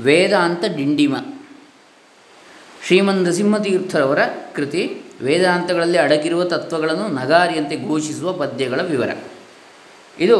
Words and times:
ವೇದಾಂತ 0.00 0.64
ಡಿಂಡಿಮ. 0.76 1.16
ಶ್ರೀಮಂತ 2.86 3.28
ಸಿಂಹತೀರ್ಥರವರ 3.28 4.18
ಕೃತಿ, 4.54 5.00
ವೇದಾಂತಗಳಲ್ಲಿ 5.22 5.98
ಅಡಗಿರುವ 5.98 6.44
ತತ್ವಗಳನ್ನು 6.44 7.08
ನಗಾರಿಯಂತೆ 7.08 7.86
ಘೋಷಿಸುವ 7.86 8.32
ಪದ್ಯಗಳ 8.32 8.80
ವಿವರ. 8.82 9.10
ಇದು 10.18 10.38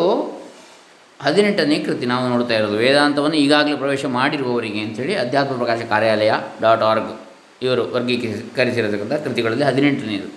ಹದಿನೆಂಟನೇ 1.23 1.79
ಕೃತಿ 1.79 2.07
ನಾವು 2.07 2.29
ನೋಡ್ತಾ 2.29 2.55
ಇರೋದು. 2.55 2.73
ವೇದಾಂತವನ್ನು 2.73 3.37
ಈಗಾಗಲೇ 3.37 3.77
ಪ್ರವೇಶ 3.77 4.05
ಮಾಡಿರುವವರಿಗೆ 4.05 4.81
ಅಂಥೇಳಿ 4.81 5.15
ಅಧ್ಯಾತ್ಮ 5.15 5.57
ಪ್ರಕಾಶ 5.57 5.79
ಕಾರ್ಯಾಲಯ 5.89 6.33
ಡಾಟ್ 6.61 6.83
ಆರ್ಗ್ 6.83 7.21
ಇವರು 7.63 7.91
ವರ್ಗೀಕರಿಸಿರತಕ್ಕಂಥ 7.91 9.13
ಕೃತಿಗಳಲ್ಲಿ 9.13 9.65
ಹದಿನೆಂಟನೇದು. 9.65 10.29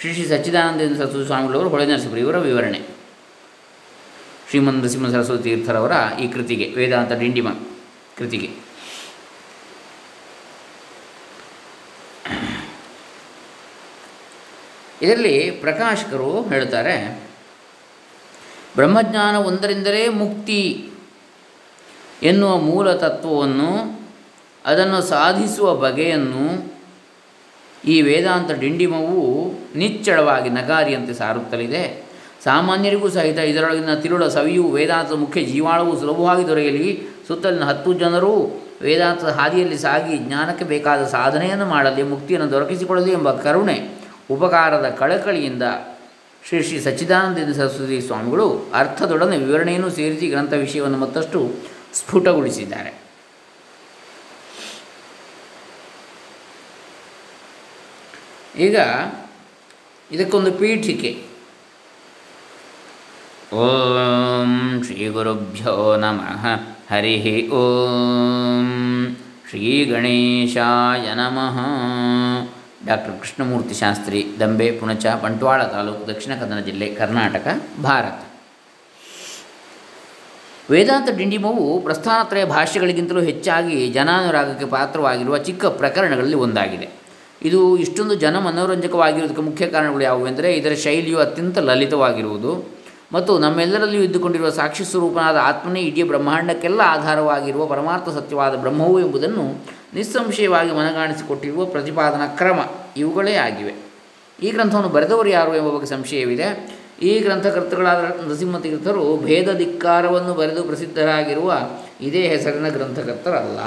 ಶ್ರೀ 0.00 0.12
ಶ್ರೀ 0.12 0.24
ಸಚ್ಚಿದಾನಂದ 0.24 0.98
ಸರಸ್ವತಿ 0.98 1.26
ಸ್ವಾಮಿಗಳವರು 1.26 1.68
ಹೊಳೆ 1.68 1.86
ನರಸಿಂಹರು 1.86 2.20
ಇವರ 2.20 2.38
ವಿವರಣೆ. 2.38 2.80
ಶ್ರೀಮಂತ 4.50 4.84
ಸಿಂಹ 4.84 5.08
ಸರಸ್ವತಿ 5.08 5.42
ತೀರ್ಥರವರ 5.42 5.92
ಈ 6.20 6.32
ಕೃತಿಗೆ, 6.32 6.72
ವೇದಾಂತ 6.76 7.12
ಡಿಂಡಿಮ 7.12 7.48
ಕೃತಿಗೆ. 8.16 8.65
ಇದರಲ್ಲಿ 15.06 15.50
ಪ್ರಕಾಶಕರು 15.50 16.42
ಹೇಳ್ತಾರೆ, 16.42 16.96
ಬ್ರಹ್ಮಜ್ಞಾನ 18.76 19.36
ಒಂದರಿಂದಲೇ 19.36 20.08
ಮುಕ್ತಿ 20.08 20.90
ಎನ್ನುವ 22.22 22.56
ಮೂಲ 22.58 22.92
ತತ್ವವನ್ನು, 22.92 23.70
ಅದನ್ನು 24.66 25.02
ಸಾಧಿಸುವ 25.02 25.74
ಬಗೆಯನ್ನು 25.74 26.76
ಈ 27.84 28.02
ವೇದಾಂತ 28.02 28.50
ಡಿಂಡಿಮವು 28.50 29.20
ನಿಚ್ಚಳವಾಗಿ 29.78 30.50
ನಗಾರಿಯಂತೆ 30.50 31.14
ಸಾರುತ್ತಲಿದೆ. 31.14 31.82
ಸಾಮಾನ್ಯರಿಗೂ 32.44 33.08
ಸಹಿತ 33.08 33.38
ಇದರೊಳಗಿನ 33.38 33.94
ತಿರುಳ 33.94 34.28
ಸವಿಯು 34.28 34.64
ವೇದಾಂತದ 34.68 35.16
ಮುಖ್ಯ 35.16 35.40
ಜೀವಾಳವು 35.44 36.00
ಸುಲಭವಾಗಿ 36.00 36.46
ದೊರೆಯಲಿ. 36.48 36.88
ಸುತ್ತಲಿನ 37.28 37.64
ಹತ್ತು 37.64 37.92
ಜನರು 37.92 38.32
ವೇದಾಂತದ 38.82 39.28
ಹಾದಿಯಲ್ಲಿ 39.28 39.78
ಸಾಗಿ 39.78 40.18
ಜ್ಞಾನಕ್ಕೆ 40.18 40.64
ಬೇಕಾದ 40.64 41.06
ಸಾಧನೆಯನ್ನು 41.06 41.66
ಮಾಡಲಿ, 41.66 42.02
ಮುಕ್ತಿಯನ್ನು 42.02 42.50
ದೊರಕಿಸಿಕೊಳ್ಳಲಿ 42.50 43.12
ಎಂಬ 43.12 43.30
ಕರುಣೆ. 43.32 43.95
ಉಪಕಾರದ 44.30 44.88
ಕಳಕಳಿಯಿಂದ 44.98 45.62
ಶ್ರೀ 46.48 46.62
ಶ್ರೀ 46.62 46.80
ಸಚ್ಚಿದಾನಂದ 46.80 47.52
ಸರಸ್ವತಿ 47.52 48.00
ಸ್ವಾಮಿಗಳು 48.00 48.70
ಅರ್ಥದೊಡನೆ 48.74 49.36
ವಿವರಣೆಯನ್ನು 49.36 49.90
ಸೇರಿಸಿ 49.90 50.28
ಗ್ರಂಥ 50.28 50.52
ವಿಷಯವನ್ನು 50.52 50.98
ಮತ್ತಷ್ಟು 50.98 51.52
ಸ್ಫುಟಗೊಳಿಸಿದ್ದಾರೆ. 51.94 53.06
ಈಗ 58.58 58.76
ಇದಕ್ಕೊಂದು 60.10 60.52
ಪೀಠಿಕೆ. 60.52 61.24
ಓಂ 63.54 64.82
ಶ್ರೀ 64.84 65.08
ಗುರುಭ್ಯೋ 65.08 65.96
ನಮಃ. 65.96 66.46
ಹರಿ 66.90 67.48
ಓಂ 67.48 69.16
ಶ್ರೀ 69.48 69.84
ಗಣೇಶಾಯ 69.84 71.14
ನಮಃ. 71.14 71.58
ಡಾಕ್ಟರ್ 72.86 73.20
ಕೃಷ್ಣಮೂರ್ತಿ 73.20 73.74
ಶಾಸ್ತ್ರಿ, 73.74 74.26
ದಂಬೆ, 74.40 74.70
ಪುಣಚ, 74.70 75.06
ಬಂಟ್ವಾಳ 75.22 75.62
ತಾಲೂಕು, 75.62 76.08
ದಕ್ಷಿಣ 76.08 76.32
ಕನ್ನಡ 76.40 76.60
ಜಿಲ್ಲೆ, 76.64 76.86
ಕರ್ನಾಟಕ, 76.94 77.46
ಭಾರತ. 77.82 78.18
ವೇದಾಂತ 80.70 81.08
ಡಿಂಡಿಮವು 81.16 81.80
ಪ್ರಸ್ಥಾನತ್ರಯ 81.80 82.44
ಭಾಷೆಗಳಿಗಿಂತಲೂ 82.44 83.20
ಹೆಚ್ಚಾಗಿ 83.20 83.88
ಜನಾನುರಾಗಕ್ಕೆ 83.88 84.66
ಪಾತ್ರವಾಗಿರುವ 84.66 85.38
ಚಿಕ್ಕ 85.38 85.66
ಪ್ರಕರಣಗಳಲ್ಲಿ 85.66 86.36
ಒಂದಾಗಿದೆ. 86.36 86.88
ಇದು 87.42 87.78
ಇಷ್ಟೊಂದು 87.78 88.14
ಜನ 88.14 88.38
ಮನೋರಂಜಕವಾಗಿರುವುದಕ್ಕೆ 88.38 89.42
ಮುಖ್ಯ 89.42 89.66
ಕಾರಣಗಳು 89.66 90.04
ಯಾವುವು 90.04 90.28
ಎಂದರೆ, 90.28 90.52
ಇದರ 90.54 90.74
ಶೈಲಿಯು 90.74 91.18
ಅತ್ಯಂತ 91.18 91.58
ಲಲಿತವಾಗಿರುವುದು 91.58 92.52
ಮತ್ತು 93.12 93.38
ನಮ್ಮೆಲ್ಲರಲ್ಲಿಯೂ 93.38 94.02
ಇದ್ದುಕೊಂಡಿರುವ 94.02 94.50
ಸಾಕ್ಷಿ 94.50 94.84
ಸ್ವರೂಪನಾದ 94.84 95.36
ಆತ್ಮನೇ 95.36 95.80
ಇಡೀ 95.80 96.02
ಬ್ರಹ್ಮಾಂಡಕ್ಕೆಲ್ಲ 96.02 96.80
ಆಧಾರವಾಗಿರುವ 96.86 97.66
ಪರಮಾರ್ಥ 97.66 98.08
ಸತ್ಯವಾದ 98.08 98.54
ಬ್ರಹ್ಮವು 98.56 99.00
ಎಂಬುದನ್ನು 99.00 99.44
ನಿಸ್ಸಂಶಯವಾಗಿ 99.94 100.70
ಮನಗಾಣಿಸಿಕೊಟ್ಟಿರುವ 100.70 101.64
ಪ್ರತಿಪಾದನಾ 101.64 102.26
ಕ್ರಮ 102.26 102.58
ಇವುಗಳೇ 102.96 103.34
ಆಗಿವೆ. 103.34 103.74
ಈ 104.42 104.50
ಗ್ರಂಥವನ್ನು 104.50 104.88
ಬರೆದವರು 104.88 105.28
ಯಾರು 105.28 105.56
ಎಂಬ 105.56 105.70
ಬಗ್ಗೆ 105.70 105.86
ಸಂಶಯವಿದೆ. 105.86 106.76
ಈ 107.02 107.18
ಗ್ರಂಥಕರ್ತೃಗಳಾದ 107.18 108.04
ನರಸಿಂಹತೀರ್ಥರು 108.26 109.16
ಭೇದ 109.16 109.56
ಧಿಕ್ಕಾರವನ್ನು 109.56 110.34
ಬರೆದು 110.34 110.62
ಪ್ರಸಿದ್ಧರಾಗಿರುವ 110.62 111.54
ಇದೇ 112.00 112.22
ಹೆಸರಿನ 112.22 112.68
ಗ್ರಂಥಕರ್ತರಲ್ಲ. 112.68 113.58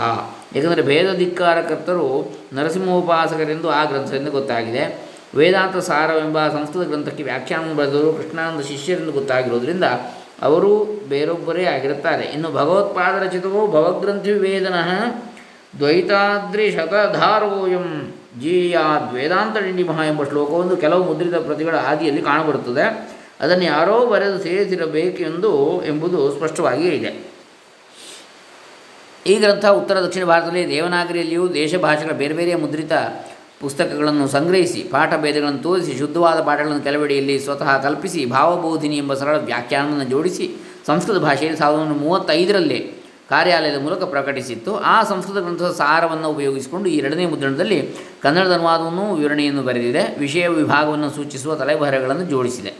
ಏಕೆಂದರೆ 0.58 0.82
ಭೇದ 0.82 1.18
ಧಿಕ್ಕಾರಕರ್ತರು 1.18 2.38
ನರಸಿಂಹೋಪಾಸಕರೆಂದು 2.54 3.70
ಆ 3.70 3.86
ಗ್ರಂಥದಿಂದ 3.86 4.28
ಗೊತ್ತಾಗಿದೆ. 4.28 5.10
ವೇದಾಂತ 5.36 5.78
ಸಾರವೆಂಬ 5.78 6.48
ಸಂಸ್ಕೃತ 6.48 6.88
ಗ್ರಂಥಕ್ಕೆ 6.88 7.24
ವ್ಯಾಖ್ಯಾನ 7.24 7.74
ಬರೆದವರು 7.74 8.14
ಕೃಷ್ಣಾನಂದ 8.14 8.62
ಶಿಷ್ಯರೆಂದು 8.62 9.12
ಗೊತ್ತಾಗಿರೋದ್ರಿಂದ 9.12 9.84
ಅವರು 10.42 10.86
ಬೇರೊಬ್ಬರೇ 11.10 11.66
ಆಗಿರುತ್ತಾರೆ. 11.66 12.24
ಇನ್ನು 12.24 12.52
ಭಗವತ್ಪಾದ 12.52 13.24
ರಚಿತವು 13.24 13.72
ಭವಗ್ರಂಥಿ 13.72 14.32
ದ್ವೈತಾದ್ರಿ 15.78 16.72
ಶತಧಾರೋಯಂ 16.72 18.14
ಜೀಯಾದ್ 18.42 19.14
ವೇದಾಂತ 19.14 19.90
ಮಹಾ 19.90 20.04
ಎಂಬ 20.04 20.24
ಶ್ಲೋಕವೊಂದು 20.24 20.78
ಕೆಲವು 20.78 21.04
ಮುದ್ರಿತ 21.04 21.36
ಪ್ರತಿಗಳ 21.36 21.76
ಆದಿಯಲ್ಲಿ 21.76 22.22
ಕಾಣಬರುತ್ತದೆ. 22.22 23.20
ಅದನ್ನು 23.40 23.64
ಯಾರೋ 23.64 24.06
ಬರೆದು 24.06 24.44
ಸೇರಿಸಿರಬೇಕೆಂದು 24.44 25.84
ಎಂಬುದು 25.86 26.36
ಸ್ಪಷ್ಟವಾಗಿಯೇ 26.36 26.90
ಇದೆ. 26.90 27.30
ಈ 29.28 29.36
ಗ್ರಂಥ 29.36 29.66
ಉತ್ತರ 29.66 30.00
ದಕ್ಷಿಣ 30.00 30.26
ಭಾರತದಲ್ಲಿ 30.26 30.70
ದೇವನಾಗರಿಯಲ್ಲಿಯೂ 30.70 31.48
ದೇಶ 31.48 31.76
ಭಾಷೆಗಳ 31.76 32.12
ಬೇರೆ 32.12 32.34
ಬೇರೆ 32.34 32.56
ಮುದ್ರಿತ 32.56 32.92
ಪುಸ್ತಕಗಳನ್ನು 33.60 34.28
ಸಂಗ್ರಹಿಸಿ, 34.28 34.84
ಪಾಠ 34.84 35.14
ಭೇದಗಳನ್ನು 35.22 35.60
ತೋರಿಸಿ, 35.60 35.98
ಶುದ್ಧವಾದ 35.98 36.42
ಪಾಠಗಳನ್ನು 36.42 36.84
ಕೆಲವೆಡೆಯಲ್ಲಿ 36.84 37.40
ಸ್ವತಃ 37.40 37.82
ಕಲ್ಪಿಸಿ, 37.82 38.26
ಭಾವಬೋಧಿನಿ 38.26 38.98
ಎಂಬ 38.98 39.14
ಸರಳ 39.14 39.38
ವ್ಯಾಖ್ಯಾನವನ್ನು 39.38 40.04
ಜೋಡಿಸಿ, 40.04 40.52
ಸಂಸ್ಕೃತ 40.86 41.18
ಭಾಷೆಯಲ್ಲಿ 41.18 41.60
ಸಾವಿರದ 41.60 41.92
ಮೂವತ್ತೈದರಲ್ಲೇ 41.92 42.94
ಕಾರ್ಯಾಲಯದ 43.30 43.82
ಮೂಲಕ 43.82 44.04
ಪ್ರಕಟಿಸಿತ್ತು. 44.04 44.78
ಆ 44.78 45.04
ಸಂಸ್ಕೃತ 45.04 45.38
ಗ್ರಂಥದ 45.38 45.72
ಸಾರವನ್ನು 45.72 46.30
ಉಪಯೋಗಿಸಿಕೊಂಡು 46.30 46.90
ಈ 46.90 46.98
ಎರಡನೇ 46.98 47.26
ಮುದ್ರಣದಲ್ಲಿ 47.26 47.96
ಕನ್ನಡದ 48.22 48.54
ಅನುವಾದವನ್ನು 48.54 49.16
ವಿವರಣೆಯನ್ನು 49.16 49.64
ಬರೆದಿದೆ. 49.64 50.20
ವಿಷಯ 50.20 50.48
ವಿಭಾಗವನ್ನು 50.48 51.10
ಸೂಚಿಸುವ 51.10 51.56
ತಲೆಬರಹಗಳನ್ನು 51.56 52.26
ಜೋಡಿಸಿದೆ. 52.26 52.74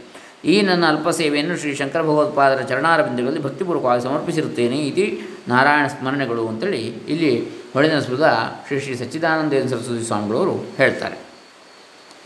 ಈ 0.46 0.62
ನನ್ನ 0.62 0.86
ಅಲ್ಪ 0.86 1.10
ಸೇವೆಯನ್ನು 1.10 1.58
ಶ್ರೀ 1.58 1.76
ಶಂಕರ 1.76 2.02
ಭಗವತ್ಪಾದರ 2.02 2.62
ಚರಣಾರವಿಂದಗಳಲ್ಲಿ 2.62 3.44
ಭಕ್ತಿಪೂರ್ವಕವಾಗಿ 3.44 4.04
ಸಮರ್ಪಿಸಿರುತ್ತೇನೆ. 4.04 4.78
ಇತಿ 4.78 5.22
ನಾರಾಯಣ 5.48 5.88
ಸ್ಮರಣೆಗಳು 5.88 6.48
ಅಂತೇಳಿ 6.48 6.82
ಇಲ್ಲಿ 6.82 7.50
ಹೊಳೆನ 7.74 8.00
ಸುರದ 8.00 8.56
ಶ್ರೀ 8.68 8.80
ಶ್ರೀ 8.80 8.96
ಸಚ್ಚಿದಾನಂದೇಂದ್ರ 8.96 9.78
ಸರಸ್ವತಿ 9.78 10.08
ಸ್ವಾಮಿಗಳವರು 10.08 10.66
ಹೇಳ್ತಾರೆ. 10.78 11.18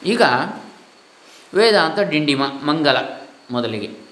ಈಗ 0.06 0.22
ವೇದಾಂತ 1.54 2.00
ಡಿಂಡಿಮ 2.00 2.44
ಮಂಗಲ 2.44 2.98
ಮೊದಲಿಗೆ. 3.52 4.03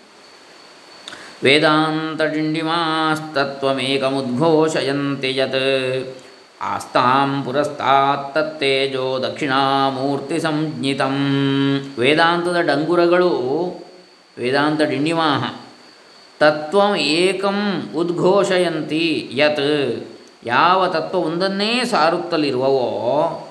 ವೇದಾಂತ 1.41 2.21
ಡಿಂಡಿಮಾಸ್ತತ್ವಮೇಕಮುದ್ಘೋಷಯಂತೆ 2.33 5.31
ಯತ್ 5.31 5.55
ಆಸ್ತಾಂ 6.65 7.43
ಪುರಸ್ತಾತ್ 7.45 8.37
ದಕ್ಷಿಣಾಮೂರ್ತಿ 9.27 10.39
ಸಂಜ್ಞಿತಂ 10.39 11.15
ವೇದಾಂತದ 11.99 12.67
ಡಂಗುರಗಳು 12.67 13.31
ವೇದಾಂತ 14.37 14.83
ಡಿಂಡಿಮಾಹ 14.83 15.43
ತತ್ವಂ 16.41 16.95
ಏಕಂ 17.13 17.87
ಉದ್ಘೋಷಯಂತಿ 17.95 19.33
ಯತ್ 19.33 19.65
ಯಾವ 20.45 20.87
ತತ್ವ 20.87 21.21
ಒಂದನ್ನೇ 21.21 21.83
ಸಾರುತ್ತಲಿರುವವೋ 21.83 23.50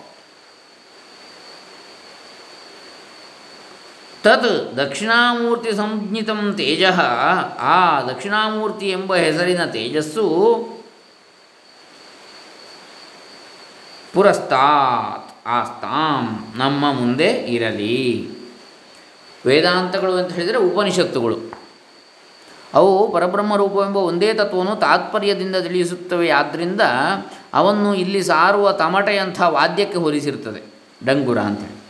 ತತ್ 4.22 4.76
ದಕ್ಷಿಣಾಮೂರ್ತಿ 4.76 5.72
ಸಂಜ್ಞಿತಂ 5.72 6.54
ತೇಜ. 6.56 6.82
ಆ 7.58 8.00
ದಕ್ಷಿಣಾಮೂರ್ತಿ 8.00 8.90
ಎಂಬ 8.90 9.14
ಹೆಸರಿನ 9.14 9.64
ತೇಜಸ್ಸು 9.64 10.24
ಪುರಸ್ತಾತ್ 14.14 15.48
ಆಸ್ತಾಂ 15.48 16.44
ನಮ್ಮ 16.56 16.92
ಮುಂದೆ 16.92 17.28
ಇರಲಿ. 17.28 18.28
ವೇದಾಂತಗಳು 19.46 20.12
ಅಂತ 20.12 20.32
ಹೇಳಿದರೆ 20.32 20.56
ಉಪನಿಷತ್ತುಗಳು. 20.56 21.38
ಅವು 22.74 23.12
ಪರಬ್ರಹ್ಮ 23.12 23.56
ರೂಪವೆಂಬ 23.56 23.96
ಒಂದೇ 23.96 24.34
ತತ್ವವನ್ನು 24.34 24.76
ತಾತ್ಪರ್ಯದಿಂದ 24.76 25.56
ತಿಳಿಸುತ್ತವೆ. 25.56 26.30
ಆದ್ದರಿಂದ 26.30 26.80
ಅವನ್ನು 27.54 27.94
ಇಲ್ಲಿ 27.94 28.22
ಸಾರುವ 28.22 28.72
ತಮಟೆಯಂಥ 28.72 29.40
ವಾದ್ಯಕ್ಕೆ 29.40 29.98
ಹೋಲಿಸಿರುತ್ತದೆ 29.98 30.62
ಡಂಗುರ 31.06 31.38
ಅಂತೇಳಿ 31.38 31.80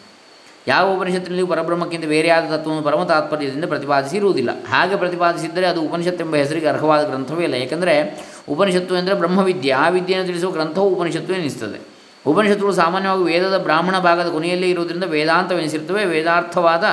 ಯಾವ 0.71 0.97
ಉಪನಿಷತ್ತಿನಲ್ಲಿ 0.97 1.47
ಪರಬ್ರಹ್ಮಕ್ಕಿಂತ 1.47 2.05
ಬೇರೆಯಾದ 2.05 2.45
ತತ್ವವನ್ನು 2.45 2.83
ಪರಮ 2.83 3.05
ತಾತ್ಪರ್ಯದಿಂದ 3.05 3.65
ಪ್ರತಿಪಾದಿಸಿರುವುದಿಲ್ಲ. 3.65 4.51
ಹಾಗೆ 4.69 4.97
ಪ್ರತಿಪಾದಿಸಿದ್ದರೆ 4.97 5.67
ಅದು 5.67 5.83
ಉಪನಿಷತ್ತು 5.83 6.25
ಎಂಬ 6.25 6.37
ಹೆಸರಿಗೆ 6.37 6.67
ಅರ್ಹವಾದ 6.67 7.07
ಗ್ರಂಥವೇ 7.07 7.45
ಇಲ್ಲ. 7.45 7.55
ಏಕೆಂದರೆ 7.55 8.25
ಉಪನಿಷತ್ತು 8.49 8.97
ಎಂದರೆ 8.97 9.15
ಬ್ರಹ್ಮವಿದ್ಯೆ. 9.15 9.73
ಆ 9.73 9.89
ವಿದ್ಯೆಯನ್ನು 9.89 10.27
ತಿಳಿಸುವ 10.27 10.51
ಗ್ರಂಥವು 10.51 10.89
ಉಪನಿಷತ್ತು 10.89 11.35
ಎನಿಸ್ತದೆ. 11.35 11.81
ಉಪನಿಷತ್ತುಗಳು 12.27 12.75
ಸಾಮಾನ್ಯವಾಗಿ 12.75 13.23
ವೇದದ 13.23 13.59
ಬ್ರಾಹ್ಮಣ 13.59 13.99
ಭಾಗದ 13.99 14.29
ಕೊನೆಯಲ್ಲೇ 14.29 14.71
ಇರುವುದರಿಂದ 14.71 15.05
ವೇದಾಂತವೆನಿಸಿರುತ್ತವೆ. 15.05 16.05
ವೇದಾರ್ಥವಾದ 16.05 16.85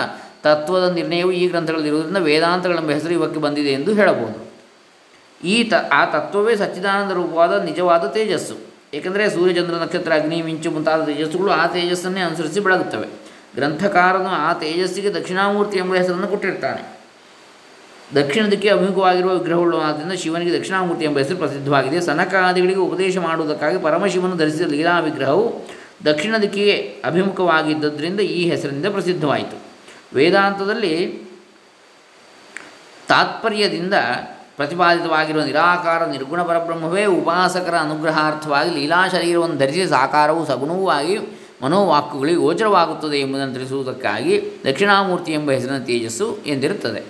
ತತ್ವದ 0.43 0.89
ನಿರ್ಣಯವು 0.89 1.31
ಈ 1.31 1.47
ಗ್ರಂಥಗಳಲ್ಲಿರುವುದರಿಂದ 1.47 2.17
ವೇದಾಂತಗಳೆಂಬ 2.17 2.91
ಹೆಸರು 2.91 3.13
ಇವಕ್ಕೆ 3.13 3.39
ಬಂದಿದೆ 3.39 3.69
ಎಂದು 3.69 3.93
ಹೇಳಬಹುದು. 3.93 4.47
ಈ 5.47 5.63
ತ, 5.63 5.73
ಆ 5.91 6.05
ತತ್ವವೇ 6.05 6.55
ಸಚ್ಚಿದಾನಂದ 6.55 7.11
ರೂಪವಾದ 7.11 7.63
ನಿಜವಾದ 7.63 8.05
ತೇಜಸ್ಸು. 8.05 8.55
ಏಕೆಂದರೆ 8.93 9.29
ಸೂರ್ಯಚಂದ್ರ 9.29 9.73
ನಕ್ಷತ್ರ, 9.73 10.13
ಅಗ್ನಿ, 10.13 10.41
ಮಿಂಚು 10.41 10.71
ಮುಂತಾದ 10.71 11.03
ತೇಜಸ್ಸುಗಳು 11.03 11.51
ಆ 11.51 11.67
ತೇಜಸ್ಸನ್ನೇ 11.67 12.19
ಅನುಸರಿಸಿ 12.19 12.59
ಬೆಳಗುತ್ತವೆ. 12.59 13.26
ಗ್ರಂಥಕಾರನು 13.57 14.29
ಆ 14.29 14.53
ತೇಜಸ್ಸಿಗೆ 14.53 15.13
ದಕ್ಷಿಣಾಮೂರ್ತಿ 15.13 15.77
ಎಂಬ 15.77 15.95
ಹೆಸರನ್ನು 15.95 16.27
ಕೊಟ್ಟಿರ್ತಾನೆ. 16.27 16.97
ದಕ್ಷಿಣ 18.15 18.45
ದಿಕ್ಕಿಗೆ 18.45 18.73
ಅಭಿಮುಖವಾಗಿರುವ 18.73 19.33
ವಿಗ್ರಹವುಳ್ಳವಾದ್ದರಿಂದ 19.33 20.11
ಶಿವನಿಗೆ 20.11 20.59
ದಕ್ಷಿಣಾಮೂರ್ತಿ 20.59 21.05
ಎಂಬ 21.05 21.17
ಹೆಸರು 21.17 21.37
ಪ್ರಸಿದ್ಧವಾಗಿದೆ. 21.37 22.01
ಸನಕಾದಿಗಳಿಗೆ 22.01 22.79
ಉಪದೇಶ 22.79 23.17
ಮಾಡುವುದಕ್ಕಾಗಿ 23.17 23.77
ಪರಮಶಿವನು 23.77 24.35
ಧರಿಸಿದ 24.35 24.61
ಲೀಲಾ 24.61 24.99
ವಿಗ್ರಹವು 24.99 25.69
ದಕ್ಷಿಣ 26.05 26.37
ದಿಕ್ಕಿಗೆ 26.41 27.01
ಅಭಿಮುಖವಾಗಿದ್ದರಿಂದ 27.05 28.19
ಈ 28.19 28.49
ಹೆಸರಿನಿಂದ 28.49 28.85
ಪ್ರಸಿದ್ಧವಾಯಿತು. 28.85 29.57
ವೇದಾಂತದಲ್ಲಿ 30.13 31.23
ತಾತ್ಪರ್ಯದಿಂದ 33.07 33.93
ಪ್ರತಿಪಾದಿತವಾಗಿರುವ 34.57 35.43
ನಿರಾಕಾರ, 35.43 36.05
ನಿರ್ಗುಣ, 36.05 36.43
ಪರಬ್ರಹ್ಮವೇ 36.43 37.05
ಉಪಾಸಕರ 37.05 37.75
ಅನುಗ್ರಹಾರ್ಥವಾಗಿ 37.75 38.69
ಲೀಲಾ 38.69 39.07
ಶರೀರವನ್ನು 39.07 39.55
ಧರಿಸಿ 39.55 39.87
ಸಾಕಾರವು 39.87 40.45
ಸಗುಣವೂ 40.45 40.91
ಮನೋವಾಕ್ಯಗಳಿಗೆ 41.63 42.37
ಗೋಚರವಾಗುತ್ತದೆ 42.37 43.17
ಎಂಬುದನ್ನು 43.17 43.53
ತಿಳಿಸುವುದಕ್ಕಾಗಿ 43.53 44.41
ದಕ್ಷಿಣಾಮೂರ್ತಿ 44.65 45.31
ಎಂಬ 45.31 45.51
ಹೆಸರಿನ 45.51 45.77
ತೇಜಸ್ಸು 45.77 46.37
ಎಂದಿರುತ್ತದೆ. 46.45 47.03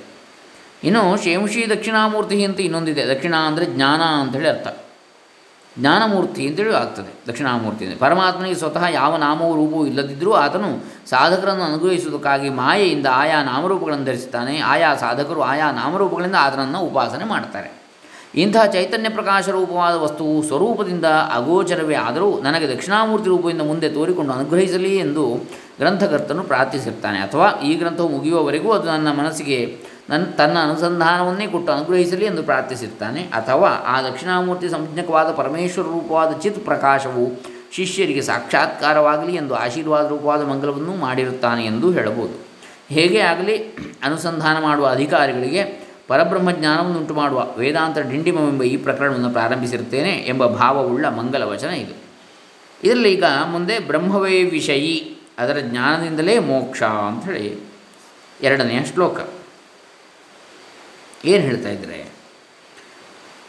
ಇನ್ನು 0.83 1.23
ಶೇಂಶಿ 1.23 1.69
ದಕ್ಷಿಣಾಮೂರ್ತಿ 1.69 2.43
ಅಂತ 2.43 2.59
ಇನ್ನೊಂದಿದೆ. 2.59 3.05
ದಕ್ಷಿಣ 3.05 3.35
ಅಂದರೆ 3.35 3.65
ಜ್ಞಾನ 3.65 4.01
ಅಂಥೇಳಿ 4.01 4.49
ಅರ್ಥ. 4.49 4.67
ಜ್ಞಾನಮೂರ್ತಿ 5.79 6.47
ಅಂತೇಳಿ 6.47 6.73
ಆಗ್ತದೆ. 6.73 7.31
ದಕ್ಷಿಣಾಮೂರ್ತಿ 7.31 7.85
ಅಂದರೆ 7.85 7.99
ಪರಮಾತ್ಮನಿಗೆ 7.99 8.55
ಸ್ವತಃ 8.55 8.83
ಯಾವ 8.85 9.17
ನಾಮವೂ 9.17 9.55
ರೂಪವೂ 9.55 9.85
ಇಲ್ಲದಿದ್ದರೂ 9.85 10.33
ಆತನು 10.33 10.83
ಸಾಧಕರನ್ನು 11.09 11.63
ಅನುಗ್ರಹಿಸುವುದಕ್ಕಾಗಿ 11.63 12.49
ಮಾಯೆಯಿಂದ 12.49 13.07
ಆಯಾ 13.11 13.43
ನಾಮರೂಪಗಳನ್ನು 13.43 14.05
ಧರಿಸುತ್ತಾನೆ. 14.05 14.59
ಆಯಾ 14.59 14.95
ಸಾಧಕರು 14.95 15.41
ಆಯಾ 15.41 15.71
ನಾಮರೂಪಗಳಿಂದ 15.71 16.35
ಆತನನ್ನು 16.39 16.79
ಉಪಾಸನೆ 16.79 17.25
ಮಾಡ್ತಾರೆ. 17.25 17.86
ಇಂತಹ 18.37 18.65
ಚೈತನ್ಯ 18.65 19.09
ಪ್ರಕಾಶ 19.09 19.49
ರೂಪವಾದ 19.49 19.95
ವಸ್ತುವು 19.95 20.43
ಸ್ವರೂಪದಿಂದ 20.43 21.05
ಅಗೋಚರವೇ 21.05 21.95
ಆದರೂ 21.95 22.41
ನನಗೆ 22.41 22.67
ದಕ್ಷಿಣಾಮೂರ್ತಿ 22.67 23.29
ರೂಪದಿಂದ 23.29 23.61
ಮುಂದೆ 23.61 23.89
ತೋರಿಕೊಂಡು 23.89 24.33
ಅನುಗ್ರಹಿಸಲಿ 24.33 24.97
ಎಂದು 24.97 25.35
ಗ್ರಂಥಕರ್ತನು 25.77 26.43
ಪ್ರಾರ್ಥಿಸಿರ್ತಾನೆ. 26.43 27.19
ಅಥವಾ 27.19 27.61
ಈ 27.61 27.73
ಗ್ರಂಥವು 27.73 28.09
ಮುಗಿಯುವವರೆಗೂ 28.09 28.71
ಅದು 28.71 28.87
ನನ್ನ 28.87 29.11
ಮನಸ್ಸಿಗೆ 29.11 29.77
ನನ್ನ 30.09 30.23
ತನ್ನ 30.23 30.57
ಅನುಸಂಧಾನವನ್ನೇ 30.61 31.47
ಕೊಟ್ಟು 31.47 31.71
ಅನುಗ್ರಹಿಸಲಿ 31.71 32.25
ಎಂದು 32.25 32.43
ಪ್ರಾರ್ಥಿಸಿರ್ತಾನೆ. 32.43 33.21
ಅಥವಾ 33.21 33.69
ಆ 33.69 34.01
ದಕ್ಷಿಣಾಮೂರ್ತಿ 34.01 34.69
ಸಂಜ್ಞಕವಾದ 34.69 35.31
ಪರಮೇಶ್ವರ 35.31 35.85
ರೂಪವಾದ 35.85 36.31
ಚಿತ್ 36.31 36.65
ಪ್ರಕಾಶವು 36.65 37.41
ಶಿಷ್ಯರಿಗೆ 37.71 38.21
ಸಾಕ್ಷಾತ್ಕಾರವಾಗಲಿ 38.21 39.35
ಎಂದು 39.35 39.55
ಆಶೀರ್ವಾದ 39.55 40.07
ರೂಪವಾದ 40.07 40.43
ಮಂಗಲವನ್ನು 40.43 40.95
ಮಾಡಿರುತ್ತಾನೆ 40.95 41.65
ಎಂದು 41.65 41.91
ಹೇಳಬಹುದು. 41.91 42.47
ಹೇಗೆ 42.89 43.19
ಆಗಲಿ 43.19 43.57
ಅನುಸಂಧಾನ 44.03 44.61
ಮಾಡುವ 44.61 44.87
ಅಧಿಕಾರಿಗಳಿಗೆ 44.87 45.86
ಪರಬ್ರಹ್ಮ 46.07 46.51
ಜ್ಞಾನವನ್ನುಂಟು 46.51 47.13
ಮಾಡುವ 47.13 47.47
ವೇದಾಂತ 47.57 47.97
ಡಿಂಡಿಮವೆಂಬ 47.97 48.63
ಈ 48.63 48.77
ಪ್ರಕರಣವನ್ನು 48.77 49.29
ಪ್ರಾರಂಭಿಸಿರುತ್ತೇನೆ 49.29 50.09
ಎಂಬ 50.09 50.45
ಭಾವವುಳ್ಳ 50.45 51.07
ಮಂಗಲ 51.07 51.43
ವಚನ 51.43 51.69
ಇದು. 51.69 52.07
ಇದರಲ್ಲಿ 52.83 53.13
ಈಗ 53.13 53.23
ಮುಂದೆ 53.51 53.79
ಬ್ರಹ್ಮವೇ 53.79 54.43
ವಿಷಯಿ, 54.43 55.17
ಅದರ 55.37 55.59
ಜ್ಞಾನದಿಂದಲೇ 55.59 56.39
ಮೋಕ್ಷ 56.39 56.83
ಅಂಥೇಳಿ 56.83 57.69
ಎರಡನೆಯ 58.41 58.83
ಶ್ಲೋಕ. 58.83 59.19
ಏನು 61.25 61.43
ಹೇಳ್ತಾ 61.43 61.69
ಇದ್ದಾರೆ 61.69 62.17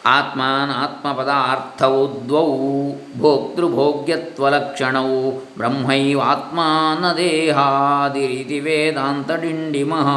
ಆತ್ಮಾನಾತ್ಮ 0.07 1.09
ಆತ್ಮಪದಾರ್ಥವು 1.09 2.29
ದ್ವೌ, 2.29 2.93
ಭೋಕ್ತೃಭೋಗ್ಯತ್ವಲಕ್ಷಣವು 3.19 5.47
ಬ್ರಹ್ಮೈವಾತ್ಮಾನ 5.57 7.13
ದೇಹಾದಿರಿತಿ 7.13 8.61
ವೇದಾಂತ 8.61 9.33
ಡಿಂಡಿಮಃ. 9.33 10.09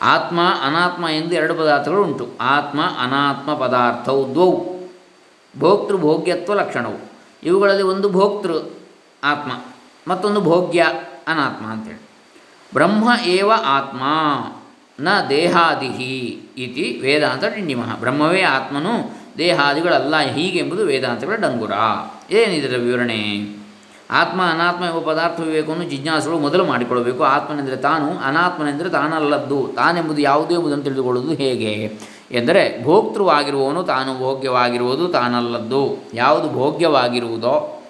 ಆತ್ಮ 0.00 0.40
ಅನಾತ್ಮ 0.62 1.08
ಎಂದು 1.08 1.34
ಎರಡು 1.34 1.54
ಪದಾರ್ಥಗಳು 1.54 2.04
ಉಂಟು 2.04 2.28
ಆತ್ಮ 2.40 2.80
ಅನಾತ್ಮ 2.80 3.54
ಪದಾರ್ಥವು 3.54 4.32
ದ್ವೌ. 4.32 4.52
ಭೋಕ್ತೃ 5.58 5.96
ಭೋಗ್ಯತ್ವ 5.96 6.54
ಲಕ್ಷಣವು. 6.54 7.10
ಇವುಗಳಲ್ಲಿ 7.42 7.82
ಒಂದು 7.82 8.08
ಭೋಕ್ತೃ 8.10 8.52
ಆತ್ಮ, 9.24 9.52
ಮತ್ತೊಂದು 10.08 10.40
ಭೋಗ್ಯ 10.40 10.86
ಅನಾತ್ಮ 11.26 11.66
ಅಂತೇಳಿ. 11.66 12.00
ಬ್ರಹ್ಮ 12.74 13.08
ಏವ 13.24 13.52
ಆತ್ಮ 13.52 14.02
ನ 15.00 15.08
ದೇಹಾದಿಹಿ 15.28 16.18
ಇತಿ 16.56 17.00
ವೇದಾಂತ 17.02 17.44
ಟಿಂಡಿಮ 17.44 17.84
ಬ್ರಹ್ಮವೇ 18.00 18.42
ಆತ್ಮನು 18.42 19.10
ದೇಹಾದಿಗಳಲ್ಲ 19.38 20.20
ಹೀಗೆಂಬುದು 20.20 20.84
ವೇದಾಂತಗಳ 20.86 21.34
ಡಂಗುರ. 21.34 21.72
ಏನಿದರ 22.30 22.76
ವಿವರಣೆ? 22.76 23.22
ಆತ್ಮ 24.10 24.42
ಅನಾತ್ಮ 24.42 24.84
ಎಂಬ 24.84 25.06
ಪದಾರ್ಥ 25.06 25.40
ವಿವೇಕವನ್ನು 25.40 25.84
ಜಿಜ್ಞಾಸುಗಳು 25.84 26.38
ಮೊದಲು 26.38 26.64
ಮಾಡಿಕೊಳ್ಳಬೇಕು. 26.64 27.24
ಆತ್ಮನೆಂದರೆ 27.24 27.76
ತಾನು, 27.76 28.18
ಅನಾತ್ಮನೆಂದರೆ 28.24 28.88
ತಾನಲ್ಲದ್ದು. 28.88 29.70
ತಾನೆಂಬುದು 29.76 30.20
ಯಾವುದೇ 30.20 30.54
ಎಂಬುದನ್ನು 30.54 30.84
ತಿಳಿದುಕೊಳ್ಳುವುದು 30.84 31.34
ಹೇಗೆ? 31.34 31.98
ಎಂದರೆ, 32.30 32.84
ಭೋಕ್ತೃವಾಗಿರುವವನು 32.84 33.82
ತಾನು 33.82 34.18
ಭೋಗ್ಯವಾಗಿರುವುದು 34.18 35.08
ತಾನಲ್ಲದ್ದು. 35.08 35.96
ಯಾವುದು 36.14 36.50
ಭೋಗ್ಯವಾಗಿರುವುದೋ, 36.50 37.82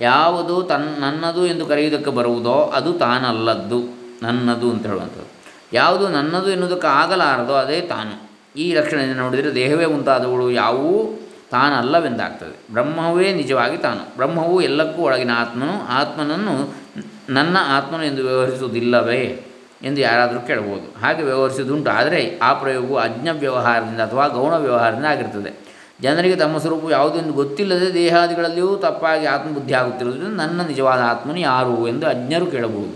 ಯಾವುದು 0.00 0.62
ತನ್, 0.62 1.00
ನನ್ನದು 1.00 1.46
ಎಂದು 1.46 1.66
ಕರೆಯುವುದಕ್ಕೆ 1.66 2.10
ಬರುವುದೋ, 2.10 2.72
ಅದು 2.74 2.92
ತಾನಲ್ಲದ್ದು. 2.92 3.80
ನನ್ನದು 4.22 4.70
ಅಂತ 4.70 4.86
ಹೇಳುವಂಥದ್ದು. 4.86 5.44
ಯಾವುದು 5.72 6.08
ನನ್ನದು 6.08 6.50
ಎನ್ನುವುದಕ್ಕೆ 6.50 6.86
ಆಗಲಾರದೋ, 6.86 7.52
ಅದೇ 7.52 7.80
ತಾನು. 7.80 8.30
ಈ 8.60 8.74
ಲಕ್ಷಣದಿಂದ 8.74 9.16
ನೋಡಿದರೆ 9.16 9.54
ದೇಹವೇ 9.54 9.86
ಮುಂತಾದವುಗಳು 9.86 10.50
ಯಾವುವು? 10.50 11.23
ತಾನಲ್ಲವೆಂದಾಗ್ತದೆ. 11.54 12.56
ಬ್ರಹ್ಮವೇ 12.72 13.28
ನಿಜವಾಗಿ 13.32 13.76
ತಾನು. 13.78 14.02
ಬ್ರಹ್ಮವು 14.16 14.56
ಎಲ್ಲಕ್ಕೂ 14.60 15.02
ಒಳಗಿನ 15.02 15.32
ಆತ್ಮನು, 15.34 15.74
ಆತ್ಮನನ್ನು 15.88 16.54
ನನ್ನ 17.28 17.56
ಆತ್ಮನು 17.76 18.04
ಎಂದು 18.04 18.22
ವ್ಯವಹರಿಸುವುದಿಲ್ಲವೇ 18.22 19.24
ಎಂದು 19.82 20.00
ಯಾರಾದರೂ 20.00 20.40
ಕೇಳಬಹುದು. 20.40 20.86
ಹಾಗೆ 21.00 21.22
ವ್ಯವಹರಿಸುವುದುಂಟು, 21.22 21.90
ಆದರೆ 21.90 22.20
ಆ 22.42 22.50
ಪ್ರಯೋಗವು 22.52 22.96
ಅಜ್ಞ 22.98 23.28
ವ್ಯವಹಾರದಿಂದ 23.38 24.00
ಅಥವಾ 24.00 24.26
ಗೌಣ 24.28 24.54
ವ್ಯವಹಾರದಿಂದ 24.56 25.04
ಆಗಿರ್ತದೆ 25.04 25.52
ಜನರಿಗೆ 26.00 26.36
ತಮ್ಮ 26.36 26.58
ಸ್ವರೂಪ 26.58 26.84
ಯಾವುದೆಂದು 26.90 27.32
ಗೊತ್ತಿಲ್ಲದೆ 27.32 27.94
ದೇಹಾದಿಗಳಲ್ಲಿಯೂ 27.94 28.76
ತಪ್ಪಾಗಿ 28.76 29.26
ಆತ್ಮಬುದ್ಧಿ 29.26 29.74
ಆಗುತ್ತಿರುವುದರಿಂದ 29.74 30.36
ನನ್ನ 30.36 30.60
ನಿಜವಾದ 30.62 31.00
ಆತ್ಮನು 31.00 31.40
ಯಾರು 31.40 31.88
ಎಂದು 31.88 32.06
ಅಜ್ಞರು 32.06 32.46
ಕೇಳಬಹುದು. 32.46 32.94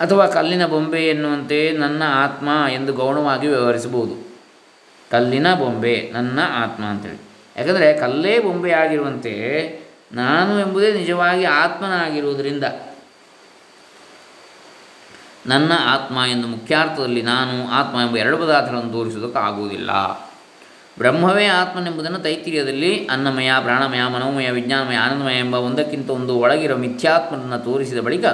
ಅಥವಾ 0.00 0.26
ಕಲ್ಲಿನ 0.26 0.64
ಬೊಂಬೆ 0.66 1.00
ಎನ್ನುವಂತೆ 1.08 1.58
ನನ್ನ 1.78 2.02
ಆತ್ಮ 2.24 2.48
ಎಂದು 2.72 2.92
ಗೌಣವಾಗಿ 2.92 3.46
ವ್ಯವಹರಿಸಬಹುದು. 3.46 4.14
ಕಲ್ಲಿನ 5.10 5.48
ಬೊಂಬೆ, 5.54 6.10
ನನ್ನ 6.12 6.38
ಆತ್ಮ 6.64 6.84
ಅಂತೇಳಿ. 6.84 7.20
ಯಾಕಂದರೆ 7.56 7.98
ಕಲ್ಲೇ 7.98 8.38
ಬೊಂಬೆಯಾಗಿರುವಂತೆ 8.38 9.34
ನಾನು 10.12 10.60
ಎಂಬುದೇ 10.60 10.92
ನಿಜವಾಗಿ 10.92 11.44
ಆತ್ಮನಾಗಿರುವುದರಿಂದ. 11.44 12.64
ನನ್ನ 15.46 15.72
ಆತ್ಮ 15.86 16.16
ಎಂದು 16.30 16.48
ಮುಖ್ಯಾರ್ಥದಲ್ಲಿ 16.48 17.22
ನಾನು 17.22 17.70
ಆತ್ಮ 17.70 17.98
ಎಂಬ 17.98 18.16
ಎರಡು 18.16 18.38
ಪದಾರ್ಥಗಳನ್ನು 18.38 18.92
ತೋರಿಸುವುದಕ್ಕೆ 18.92 19.38
ಆಗುವುದಿಲ್ಲ. 19.38 19.90
ಬ್ರಹ್ಮವೇ 20.98 21.46
ಆತ್ಮನೆಂಬುದನ್ನು 21.46 22.18
ತೈತಿರ್ಯದಲ್ಲಿ 22.18 23.06
ಅನ್ನಮಯ, 23.06 23.50
ಪ್ರಾಣಮಯ, 23.62 24.00
ಮನೋಮಯ, 24.08 24.50
ವಿಜ್ಞಾನಮಯ, 24.50 24.96
ಆನಂದಮಯ 24.96 25.38
ಎಂಬ 25.38 25.54
ಒಂದಕ್ಕಿಂತ 25.54 26.10
ಒಂದು 26.10 26.36
ಒಳಗಿರುವ 26.36 26.78
ಮಿಥ್ಯಾತ್ಮನನ್ನು 26.78 27.58
ತೋರಿಸಿದ 27.58 27.98
ಬಳಿಕ 27.98 28.24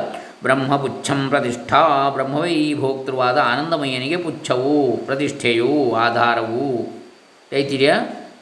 ಬ್ರಹ್ಮ 0.42 0.76
ಪುಚ್ಛಂ 0.76 1.28
ಪ್ರತಿಷ್ಠಾ, 1.28 2.08
ಬ್ರಹ್ಮವೇ 2.08 2.50
ಈ 2.50 2.74
ಭೋಕ್ತೃವಾದ 2.74 3.38
ಆನಂದಮಯನಿಗೆ 3.38 4.16
ಪುಚ್ಛವು, 4.16 4.96
ಪ್ರತಿಷ್ಠೆಯು, 4.96 5.94
ಆಧಾರವು. 5.94 6.86
ತೈತಿರ್ಯ? 7.50 7.94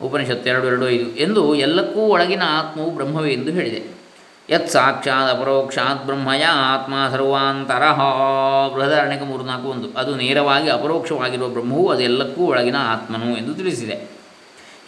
ಉಪನಿಷತ್ತು 0.05 0.51
ಎರಡು 0.51 0.67
ಎರಡು, 0.67 0.89
ಐದು 0.89 1.17
ಎಂದು 1.17 1.55
ಎಲ್ಲಕ್ಕೂ 1.55 2.01
ಒಳಗಿನ 2.01 2.43
ಆತ್ಮವು 2.47 2.91
ಬ್ರಹ್ಮವೇ 2.91 3.33
ಎಂದು 3.33 3.53
ಹೇಳಿದೆ. 3.53 3.83
ಯತ್ 4.51 4.69
ಸಾಕ್ಷಾತ್ 4.69 5.39
ಅಪರೋಕ್ಷಾತ್ 5.39 6.05
ಬ್ರಹ್ಮಯ 6.05 6.43
ಆತ್ಮ 6.45 6.95
ಸರ್ವಾಂತರ. 7.11 7.83
ಬೃಹದಾರಣ್ಯಕ 8.75 9.23
ಮೂರು, 9.23 9.45
ನಾಲ್ಕು, 9.45 9.69
ಒಂದು. 9.69 9.89
ಅದು 9.99 10.17
ನೇರವಾಗಿ 10.17 10.69
ಅಪರೋಕ್ಷವಾಗಿರುವ 10.71 11.49
ಬ್ರಹ್ಮವು 11.49 11.89
ಅದೆಲ್ಲಕ್ಕೂ 11.89 12.47
ಒಳಗಿನ 12.47 12.77
ಆತ್ಮನು 12.79 13.37
ಎಂದು 13.37 13.55
ತಿಳಿಸಿದೆ. 13.55 13.95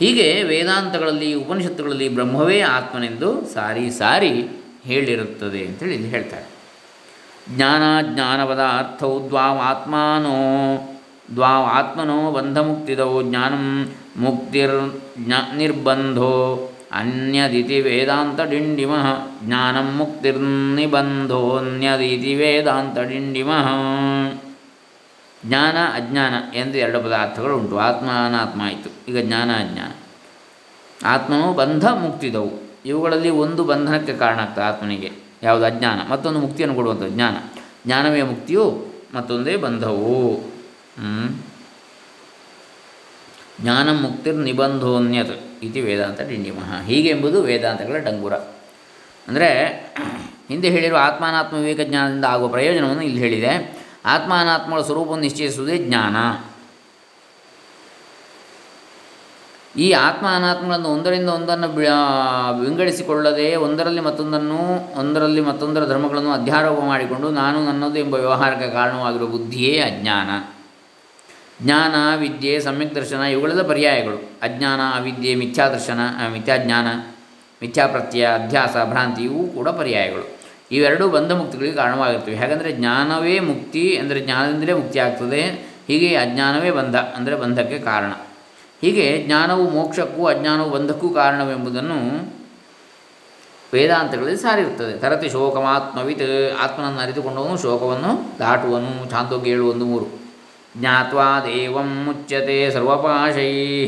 ಹೀಗೆ 0.00 0.42
ವೇದಾಂತಗಳಲ್ಲಿ, 0.42 1.34
ಉಪನಿಷತ್ತುಗಳಲ್ಲಿ 1.34 2.08
ಬ್ರಹ್ಮವೇ 2.08 2.60
ಆತ್ಮನೆಂದು 2.60 3.46
ಸಾರಿ 3.54 3.90
ಸಾರಿ 3.90 4.34
ಹೇಳಿರುತ್ತದೆ 4.84 5.66
ಅಂತೇಳಿ 5.66 5.96
ಹೇಳ್ತಾರೆ. 5.96 6.46
ಜ್ಞಾನ 7.56 8.44
ಪದಾರ್ಥವು 8.44 9.28
ದ್ವಾವ್ 9.28 9.58
ಆತ್ಮಾನೋ, 9.58 10.34
ದ್ವಾವ್ 11.34 11.66
ಆತ್ಮನೋ 11.66 12.32
ಬಂಧಮುಕ್ತಿದೌ 12.32 13.22
ಜ್ಞಾನಂ 13.22 13.94
ಮುಕ್ತಿರ್ 14.18 15.02
ನಿರ್ಬಂಧೋ 15.56 16.70
ಅನ್ಯದಿತಿ 16.92 17.80
ವೇದಾಂತ 17.80 18.40
ಡಿಂಡಿಮಃ. 18.40 19.28
ಜ್ಞಾನಂ 19.44 19.96
ಮುಕ್ತಿರ್ನಿಬಂಧೋನ್ಯದಿತಿ 19.96 22.34
ವೇದಾಂತ 22.34 22.98
ಡಿಂಡಿಮಃ. 22.98 23.68
ಜ್ಞಾನ 25.46 25.76
ಅಜ್ಞಾನ 25.94 26.34
ಎಂದು 26.54 26.78
ಎರಡು 26.78 27.00
ಪದಾರ್ಥಗಳು 27.00 27.56
ಉಂಟು. 27.56 27.78
ಆತ್ಮ 27.78 28.08
ಅನಾತ್ಮ 28.26 28.62
ಆಯಿತು. 28.62 28.90
ಈಗ 29.08 29.26
ಜ್ಞಾನ 29.26 29.50
ಅಜ್ಞಾನ. 29.50 29.92
ಆತ್ಮನು 31.06 31.52
ಬಂಧ 31.52 31.88
ಮುಕ್ತಿದವು. 31.88 32.50
ಇವುಗಳಲ್ಲಿ 32.86 33.30
ಒಂದು 33.30 33.64
ಬಂಧನಕ್ಕೆ 33.64 34.14
ಕಾರಣ 34.14 34.38
ಆಗ್ತದೆ 34.38 34.64
ಆತ್ಮನಿಗೆ. 34.64 35.12
ಯಾವುದು? 35.42 35.64
ಅಜ್ಞಾನ. 35.64 36.00
ಮತ್ತೊಂದು 36.10 36.38
ಮುಕ್ತಿಯನ್ನು 36.38 36.76
ಕೊಡುವಂಥದ್ದು 36.76 37.08
ಜ್ಞಾನ. 37.08 37.36
ಜ್ಞಾನವೇ 37.86 38.22
ಮುಕ್ತಿಯು 38.22 38.86
ಮತ್ತೊಂದೇ 39.14 39.56
ಬಂಧವು? 39.56 40.44
ಜ್ಞಾನ 43.60 44.00
ಮುಕ್ತಿರ್ 44.00 44.36
ನಿಬಂಧೋನ್ಯತ್ 44.36 45.34
ಇತಿ 45.62 45.80
ವೇದಾಂತ 45.80 46.20
ಡಿಂಡಿಮಹ. 46.20 46.86
ಹೀಗೆ 46.86 47.08
ಎಂಬುದು 47.08 47.42
ವೇದಾಂತಗಳ 47.42 47.98
ಡಂಗುರ. 47.98 48.34
ಅಂದರೆ 49.28 49.48
ಹಿಂದೆ 50.48 50.68
ಹೇಳಿರುವ 50.70 50.98
ಆತ್ಮಾನಾತ್ಮ 51.02 51.56
ವಿವೇಕ 51.56 51.80
ಜ್ಞಾನದಿಂದ 51.80 52.24
ಆಗುವ 52.24 52.48
ಪ್ರಯೋಜನವನ್ನು 52.48 53.02
ಇಲ್ಲಿ 53.02 53.20
ಹೇಳಿದೆ. 53.20 53.52
ಆತ್ಮಾನಾತ್ಮಗಳ 54.04 54.82
ಸ್ವರೂಪವನ್ನು 54.82 55.24
ನಿಶ್ಚಯಿಸುವುದೇ 55.24 55.78
ಜ್ಞಾನ. 55.78 56.16
ಈ 59.80 59.92
ಆತ್ಮ 59.92 60.26
ಅನಾತ್ಮಗಳನ್ನು 60.36 60.88
ಒಂದರಿಂದ 60.88 61.28
ಒಂದನ್ನು 61.28 61.68
ವಿಂಗಡಿಸಿಕೊಳ್ಳದೆ 62.60 63.56
ಒಂದರಲ್ಲಿ 63.56 64.00
ಮತ್ತೊಂದನ್ನು, 64.00 64.60
ಒಂದರಲ್ಲಿ 64.98 65.40
ಮತ್ತೊಂದರ 65.40 65.84
ಧರ್ಮಗಳನ್ನು 65.86 66.32
ಅಧ್ಯಾರೋಪ 66.32 66.80
ಮಾಡಿಕೊಂಡು 66.80 67.30
ನಾನು 67.30 67.64
ನನ್ನದು 67.64 67.98
ಎಂಬ 67.98 68.14
ವ್ಯವಹಾರಕ್ಕೆ 68.14 68.70
ಕಾರಣವಾಗಿರುವ 68.70 69.28
ಬುದ್ಧಿಯೇ 69.28 69.80
ಅಜ್ಞಾನ. 69.80 70.55
ಜ್ಞಾನ, 71.62 71.94
ವಿದ್ಯೆ, 72.16 72.60
ಸಮ್ಯಕ್ 72.60 72.94
ದರ್ಶನ 72.94 73.20
ಇವುಗಳೆಲ್ಲ 73.20 73.62
ಪರ್ಯಾಯಗಳು. 73.62 74.30
ಅಜ್ಞಾನ, 74.42 74.80
ಅವಿದ್ಯೆ 74.96 75.34
ಮಿಥ್ಯಾದರ್ಶನ 75.34 76.00
ಮಿಥ್ಯಾಜ್ಞಾನ 76.32 76.86
ಮಿಥ್ಯಾಪ್ರತ್ಯಯ 77.62 78.26
ಅಧ್ಯಾಸ 78.26 78.76
ಭ್ರಾಂತಿ 78.84 79.22
ಇವು 79.22 79.48
ಕೂಡ 79.48 79.68
ಪರ್ಯಾಯಗಳು. 79.68 80.36
ಇವೆರಡೂ 80.72 81.08
ಬಂಧ 81.08 81.32
ಮುಕ್ತಿಗಳಿಗೆ 81.32 81.76
ಕಾರಣವಾಗಿರ್ತವೆ. 81.76 82.34
ಹಾಗಂದರೆ 82.34 82.72
ಜ್ಞಾನವೇ 82.72 83.40
ಮುಕ್ತಿ 83.40 83.96
ಅಂದರೆ 83.96 84.20
ಜ್ಞಾನದಿಂದಲೇ 84.20 84.72
ಮುಕ್ತಿ 84.72 84.98
ಆಗ್ತದೆ. 84.98 85.42
ಹೀಗೆ 85.88 86.16
ಅಜ್ಞಾನವೇ 86.16 86.70
ಬಂಧ 86.70 86.96
ಅಂದರೆ 86.96 87.36
ಬಂಧಕ್ಕೆ 87.36 87.78
ಕಾರಣ. 87.78 88.12
ಹೀಗೆ 88.80 89.22
ಜ್ಞಾನವು 89.26 89.70
ಮೋಕ್ಷಕ್ಕೂ 89.70 90.26
ಅಜ್ಞಾನವು 90.26 90.70
ಬಂಧಕ್ಕೂ 90.70 91.08
ಕಾರಣವೆಂಬುದನ್ನು 91.08 92.32
ವೇದಾಂತಗಳಲ್ಲಿ 93.74 94.36
ಸಾರಿರುತ್ತದೆ. 94.36 94.98
ತರತಿ 94.98 95.28
ಶೋಕಮಾತ್ಮವಿತ್, 95.28 96.56
ಆತ್ಮನನ್ನು 96.60 97.00
ಅರಿತುಕೊಂಡವನು 97.00 97.58
ಶೋಕವನ್ನು 97.58 98.38
ದಾಟುವನು. 98.38 99.10
ಛಾಂದೋಗ್ಯ 99.10 99.56
ಒಂದು 99.56 99.84
ಮೂರು. 99.84 100.25
ಜ್ಞಾತ್ವಾ 100.80 101.40
ದೇವಂ 101.40 102.04
ಮುಚ್ಚತೆ 102.04 102.70
ಸರ್ವಪಾಶೈ. 102.70 103.86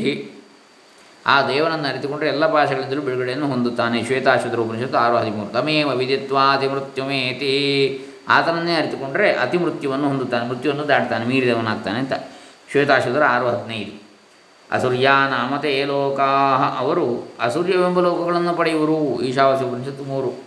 ಆ 1.26 1.48
ದೇವನನ್ನು 1.48 1.88
ಅರಿತುಕೊಂಡರೆ 1.88 2.28
ಎಲ್ಲ 2.28 2.52
ಭಾಷೆಗಳಿಂದಲೂ 2.52 3.00
ಬಿಡುಗಡೆಯನ್ನು 3.00 3.48
ಹೊಂದುತ್ತಾನೆ. 3.48 4.04
ಶ್ವೇತಾಶ್ವತರ 4.04 4.58
ಉಪನಿಷತ್ತು 4.58 4.98
ಆರು 4.98 5.16
ಹದಿಮೂರು. 5.16 5.52
ತಮೇವ 5.52 5.88
ವಿದಿತ್ವಾತಿ 5.88 6.68
ಮೃತ್ಯುಮೇತಿ 6.68 8.00
ಆತನನ್ನೇ 8.28 8.74
ಅರಿತುಕೊಂಡರೆ 8.74 9.32
ಅತಿ 9.32 9.58
ಮೃತ್ಯುವನ್ನು 9.58 10.08
ಹೊಂದುತ್ತಾನೆ. 10.08 10.48
ಮೃತ್ಯುವನ್ನು 10.48 10.88
ದಾಟ್ತಾನೆ, 10.88 11.24
ಮೀರಿದವನಾಗ್ತಾನೆ 11.24 11.98
ಅಂತ. 11.98 12.12
ಶ್ವೇತಾಶ್ವತರ 12.70 13.24
ಆರು 13.24 13.48
ಹದಿನೈದು. 13.48 14.02
ಅಸುರ್ಯ 14.72 15.10
ನಾಮತೆ 15.30 15.84
ಲೋಕಾ 15.84 16.24
ಅವರು 16.78 17.32
ಅಸೂರ್ಯವೆಂಬ 17.40 18.00
ಲೋಕಗಳನ್ನು 18.00 18.54
ಪಡೆಯುವರು. 18.54 19.22
ಈಶಾವಾಸ್ಯ 19.22 19.64
ಉಪನಿಷತ್ತು 19.64 20.04
ಮೂರು. 20.04 20.44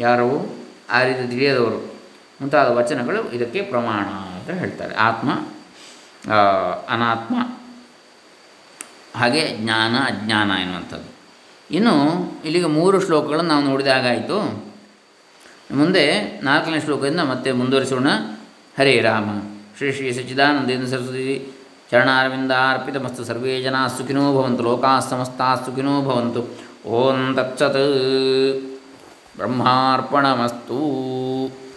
ಯಾರು? 0.00 0.56
ಆ 0.90 1.02
ರೀತಿ 1.02 1.30
ತಿಳಿಯದವರು. 1.30 1.94
ಮುಂತಾದ 2.40 2.68
ವಚನಗಳು 2.68 3.32
ಇದಕ್ಕೆ 3.32 3.62
ಪ್ರಮಾಣ 3.62 4.04
ಅಂತ 4.04 4.50
ಹೇಳ್ತಾರೆ. 4.50 4.94
ಆತ್ಮ 4.94 5.30
ಅನಾತ್ಮ. 6.88 7.34
ಹಾಗೆ 9.18 9.56
ಜ್ಞಾನ, 9.56 9.96
ಅಜ್ಞಾನ 9.96 10.50
ಎನ್ನುವಂಥದ್ದು. 10.50 11.12
ಇನ್ನು 11.70 11.94
ಇಲ್ಲಿಗೆ 12.44 12.66
ಮೂರು 12.66 13.06
ಶ್ಲೋಕಗಳನ್ನು 13.06 13.50
ನಾವು 13.50 13.64
ನೋಡಿದಾಗಾಯಿತು 13.64 14.72
ಮುಂದೆ 15.74 16.40
ನಾಲ್ಕನೇ 16.40 16.80
ಶ್ಲೋಕದಿಂದ 16.80 17.20
ಮತ್ತೆ 17.20 17.52
ಮುಂದುವರಿಸೋಣ. 17.52 18.08
ಹರೇ 18.78 19.00
ರಾಮ. 19.00 19.24
ಶ್ರೀ 19.76 19.92
ಶ್ರೀ 19.92 20.12
ಸಚ್ಚಿದಾನಂದೇಂದ್ರ 20.12 20.86
ಸರಸ್ವತಿ 20.86 21.52
ಚರಣಾರವಿಂದಾರ್ಪಿತಮಸ್ತು 21.90 23.24
ಸರ್ವೇ 23.24 23.62
ಜನ 23.62 23.86
ಸುಖಿನೋ 23.86 24.42
ಭವಂತು, 24.42 24.62
ಲೋಕಾ 24.62 25.00
ಸಮಸ್ತಾ 25.00 25.54
ಸುಖಿನೋ 25.54 26.02
ಭವಂತು. 26.02 26.48
ಓಂ 26.88 27.34
ತತ್ಸತ್. 27.34 28.60
ಬ್ರಹ್ಮಾರ್ಪಣಮಸ್ತು. 29.36 30.76